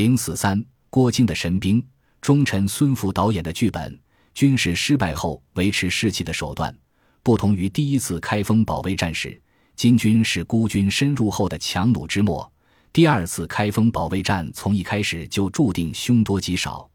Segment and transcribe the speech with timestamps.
[0.00, 1.86] 零四三，郭靖的神兵，
[2.22, 4.00] 忠臣孙福导演的剧本，
[4.32, 6.74] 军事失败后维持士气的手段，
[7.22, 9.38] 不同于第一次开封保卫战时，
[9.76, 12.50] 金军是孤军深入后的强弩之末。
[12.94, 16.88] 第二次开封保卫战从一开始就注定凶多吉少，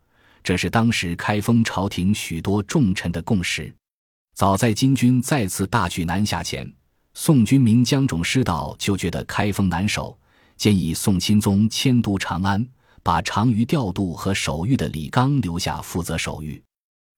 [0.44, 3.72] 这是当时开封朝廷许多重臣的共识。
[4.34, 6.68] 早在金军再次大举南下前，
[7.14, 10.18] 宋军名江种师道就觉得开封难守，
[10.58, 12.68] 建议宋钦宗迁都长安。
[13.06, 16.59] 把长于调度和守御的李纲留下负责守御。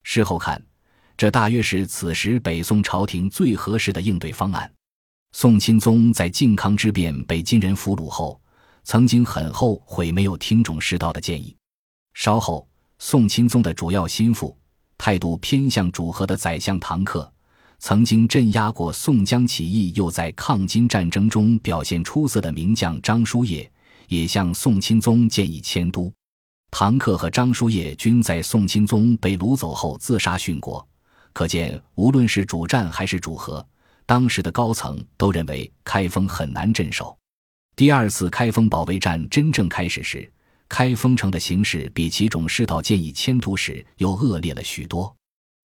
[0.03, 0.61] 事后看，
[1.15, 4.69] 这大约是此时北宋朝廷最合适的应对方案。
[5.31, 8.37] 宋钦宗在靖康之变被金人俘虏后，
[8.83, 11.55] 曾经很后悔没有听从师道的建议。
[12.15, 12.67] 稍后，
[12.99, 14.57] 宋钦宗的主要心腹、
[14.97, 17.31] 态度偏向主和的宰相唐克，
[17.79, 23.71] 曾经镇压过宋江起义，又在抗金战争中表现出色的名将张叔夜。
[24.07, 26.11] 也向宋钦宗建议迁都，
[26.71, 30.85] 唐克和张叔夜均在宋钦宗被掳走后自杀殉国。
[31.33, 33.65] 可见，无论是主战还是主和，
[34.05, 37.17] 当时的高层都认为开封很难镇守。
[37.75, 40.31] 第二次开封保卫战真正开始时，
[40.67, 45.15] 开封城的形势比其种师道建议迁都时又恶劣了许多。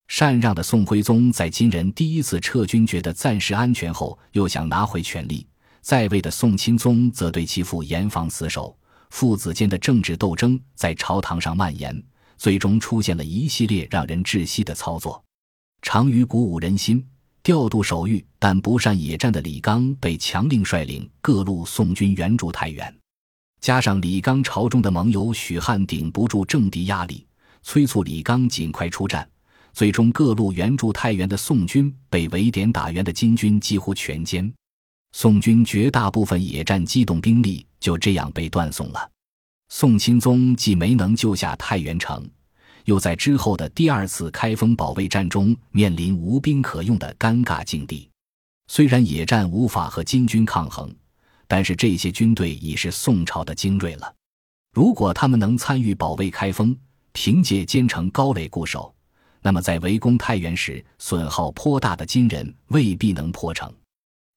[0.09, 5.47] 禅让的宋徽宗在金人第一次撤军觉得暂时安全后，又想拿回权力。
[5.83, 8.77] 在位的宋钦宗则对其父严防死守，
[9.11, 12.03] 父子间的政治斗争在朝堂上蔓延，
[12.39, 15.23] 最终出现了一系列让人窒息的操作。
[15.83, 17.05] 长于鼓舞人心、
[17.43, 22.97] 调度守御但不善野战的李纲被强令率领各路宋军援助太原，
[23.61, 27.27] 加上李纲朝中的盟友许汉顶不住政敌压力，
[27.65, 29.29] 催促李纲尽快出战，
[29.73, 34.53] 最终各路援助太原的宋军被围点打援的金军几乎全歼。
[35.13, 39.11] 宋军绝大部分野战机动兵力就这样被断送了。
[39.69, 42.29] 宋钦宗既没能救下太原城，
[42.87, 48.09] 又在之后的第二次开封保卫战中面临无兵可用的尴尬境地。
[48.69, 50.95] 虽然野战无法和金军抗衡，
[51.47, 54.15] 但是这些军队已是宋朝的精锐了。
[54.75, 56.77] 如果他们能参与保卫开封，
[57.13, 58.95] 凭借坚城高垒固守，
[59.43, 63.71] 那么在围攻太原时损耗颇大的金人未必能破城。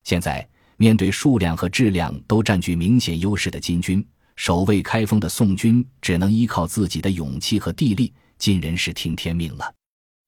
[0.03, 0.45] 现在。
[0.77, 4.05] 面对数量和质量都占据明显优势的金军，
[4.35, 9.73] 守卫开封的宋军只能依靠自己的勇气和地利，尽人事听天命了。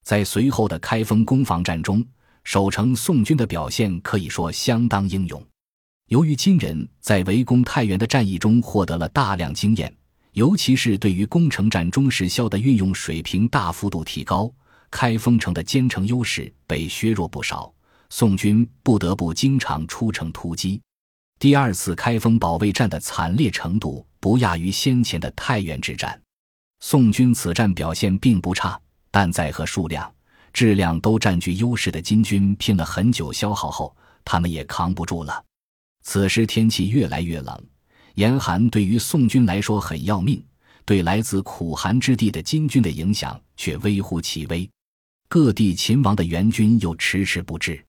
[0.05, 2.05] 在随后的开封攻防战中，
[2.45, 5.45] 守城宋军的表现可以说相当英勇。
[6.07, 9.93] 由于金人在围攻太原的战役中获得了大量经验，
[10.31, 14.49] 尤其是对于攻城战中时效的运用水平大幅度提高，
[14.89, 17.73] 开封城的坚城优势被削弱不少。
[18.09, 20.81] 宋军不得不经常出城突击，
[21.39, 26.19] 第二次开封保卫战的惨烈程度不亚于先前的太原之战。
[26.79, 28.79] 宋军此战表现并不差，
[29.11, 30.11] 但在和数量、
[30.53, 35.43] 质量都占据优势的金军拼了很久消耗后，他们也扛不住了。
[36.03, 37.63] 此时天气越来越冷，
[38.15, 40.43] 严寒对于宋军来说很要命，
[40.85, 44.69] 对来自苦寒之地的金军的影响却微乎其微。
[45.27, 47.83] 各地秦王的援军又迟迟不至。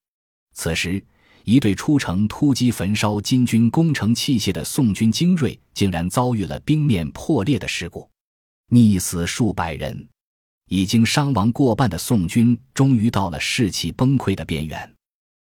[0.59, 1.01] 此时，
[1.45, 8.11] 一队出城突击焚烧金军攻城器械的宋军精锐，竟然遭遇了冰面破裂的事故，
[8.71, 10.09] 溺死数百人。
[10.69, 14.93] 已经伤亡过半的宋军，终于到了士气崩溃的边缘。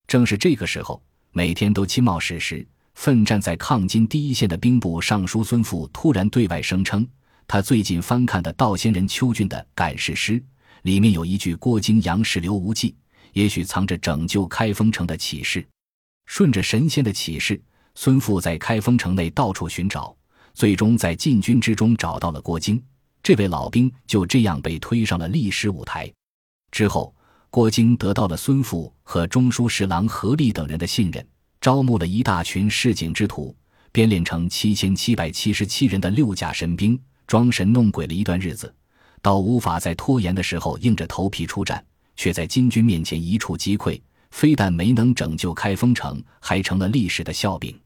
[0.06, 1.02] 正是这个时候，
[1.32, 7.06] 每天都亲冒矢石、奋战在抗金第一线的兵部尚书孙富突然对外声称，
[7.46, 10.40] 他最近翻看的道仙人邱俊的《感事诗》，
[10.84, 12.96] 里面有一句“郭京杨氏刘无忌”。
[13.32, 15.66] 也许藏着拯救开封城的启示。
[16.26, 17.60] 顺着神仙的启示，
[17.94, 20.16] 孙富在开封城内到处寻找，
[20.54, 22.82] 最终在禁军之中找到了郭京。
[23.22, 26.10] 这位老兵就这样被推上了历史舞台。
[26.70, 27.14] 之后，
[27.50, 31.26] 郭京得到了孙富和中书侍郎何立等人的信任，
[31.60, 33.54] 招募了一大群市井之徒，
[33.92, 38.74] 编练成七千七百七十七人的六甲神兵，装神弄鬼了一段日子，
[39.20, 41.84] 到无法再拖延的时候，硬着头皮出战。
[42.16, 44.00] 却在金军面前一触即溃，
[44.30, 47.78] 非但没能拯救开封城，还成了历史的笑柄。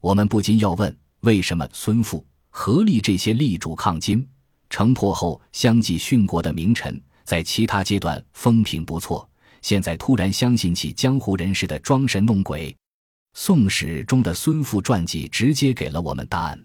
[0.00, 4.26] 我们不禁要问：为什么孙富、何立这些力主抗金、
[4.68, 9.28] 城破后相继殉国的名臣，在其他阶段风评不错，
[9.62, 12.70] 现在突然相信起江湖人士的装神弄鬼？
[13.34, 16.60] 《宋史》中的孙富传记直接给了我们答案。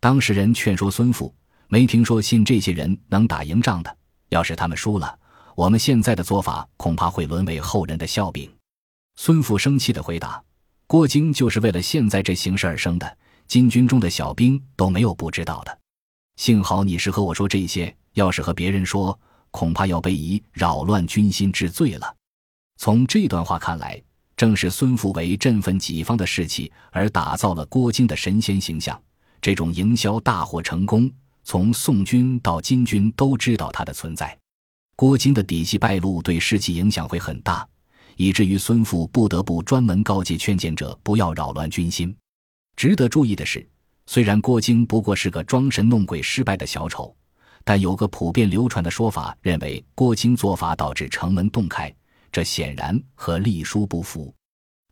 [0.00, 1.34] 当事人劝说孙富：
[1.68, 3.96] 没听说信这些人能打赢仗的，
[4.28, 5.18] 要是他们输了。
[5.56, 8.50] 我们现在的做法恐怕会沦为后人的笑柄。
[9.16, 10.42] 孙富生气的回答
[10.86, 15.78] ：“郭京就是为了现在这形势而生的，金军中的小兵都没有不知道的。
[16.36, 19.16] 幸好你是和我说这些，要是和别人说，
[19.52, 22.16] 恐怕要被以扰乱军心治罪了。
[22.76, 24.02] 从这段话看来，
[24.36, 29.00] 正是孙父为振奋己方的士气而打造了郭京的神仙形象。
[29.40, 31.08] 这种营销大获成功，
[31.44, 34.36] 从宋军到金军都知道他的存在。
[34.96, 37.66] 郭京的底细败露，对士气影响会很大，
[38.16, 42.16] 以至于孙父不得不专门告诫劝谏者不要扰乱军心。
[42.76, 43.66] 值得注意的是。
[44.06, 47.16] 虽然郭京不过是个装神弄鬼失败的小丑，
[47.64, 51.90] 但有个普遍流传的说法，认为郭京做法导致城门洞开，
[52.30, 54.34] 这显然和隶书不符。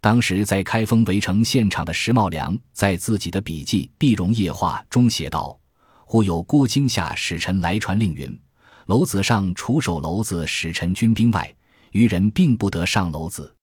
[0.00, 5.60] 当时在开封围城现场的石茂良，在自己的笔记《碧荣夜话》中写道
[6.06, 8.40] ：“忽有郭京下使臣来传令云，
[8.87, 11.55] 楼子上除守楼子使臣军兵外，
[11.93, 13.55] 余人并不得上楼子。”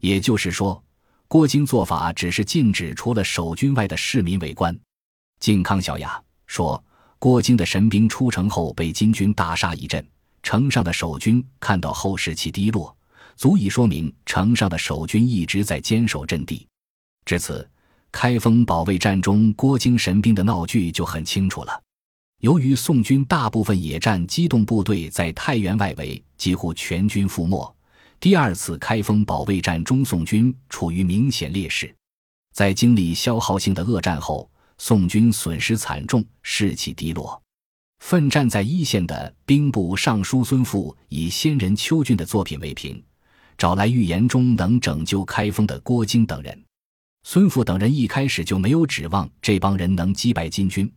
[0.00, 0.82] 也就是说，
[1.26, 4.78] 郭京做法只是禁止除了守军外的市民围观。
[5.40, 6.82] 靖康小雅说
[7.18, 10.04] ：“郭京的神兵出城后被金军大杀一阵，
[10.42, 12.96] 城上的守军看到后士气低落，
[13.36, 16.66] 足以说明城上的守军一直在坚守阵地。
[17.24, 17.68] 至此，
[18.10, 21.82] 开封保卫战中郭京神兵的闹剧就很清楚了。
[22.40, 27.76] 由于宋军大部分野战机动部队在太原外围几乎全军覆没，
[28.20, 31.92] 第二次开封保卫战中宋军处于明显劣势。
[32.52, 34.48] 在经历消耗性的恶战后。”
[34.80, 37.42] 宋军损失惨重，士气低落。
[37.98, 43.02] 奋战在一线的兵部尚书孙富以先人邱俊的作品为凭，
[43.56, 46.64] 找来预言中能拯救开封的郭京等人。
[47.24, 50.88] 孙富等人一开始就没有指望这帮人能击败金军，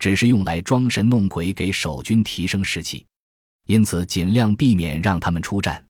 [0.00, 3.06] 只是用来装神弄鬼，给守军提升士气，
[3.66, 5.84] 因此尽量避免让他们出战。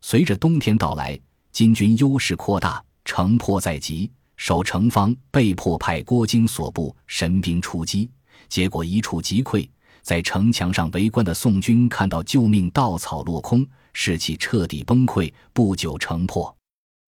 [0.00, 1.18] 随着冬天到来，
[1.50, 4.10] 金军优势扩大，城破在即。
[4.36, 8.08] 守城方被迫派郭京所部神兵出击，
[8.48, 9.68] 结果一触即溃。
[10.00, 15.30] 在城墙上围观的宋军看到救命稻草落空，士气彻底崩溃。
[15.52, 16.56] 不久城破。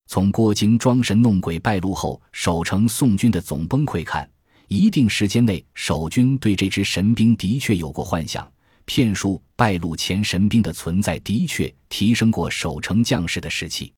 [0.08, 4.28] 从郭京装神弄鬼败露后守城宋军的总崩溃看，
[4.70, 8.48] 一定时间内守军对这支神兵的确有过幻想。
[8.84, 13.92] 骗术败露前神兵的存在的确提升过守城将士的士气。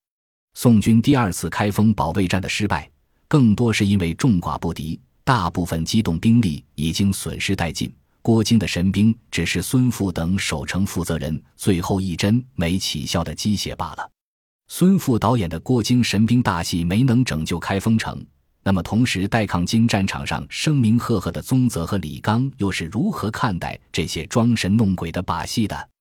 [0.54, 2.90] 宋军第二次开封保卫战的失败。
[3.28, 7.94] 更多是因为众寡不敌，大部分机动兵力已经损失殆尽。
[8.22, 14.10] 郭京的神兵只是孙富等守城负责人最后一针没起效的鸡血罢了。
[14.68, 18.24] 孙富导演的郭京神兵大戏没能拯救开封城，
[18.64, 25.91] 那么同时代抗金战场上声名赫赫的宗泽和李刚又是如何看待这些装神弄鬼的把戏的？